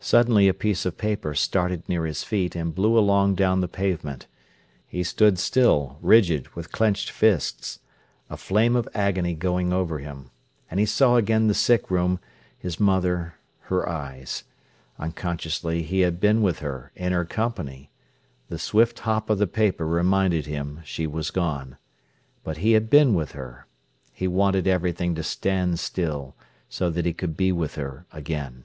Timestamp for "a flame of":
8.28-8.86